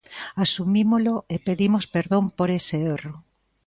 [0.43, 3.15] Asumímolo e pedimos perdón por ese erro.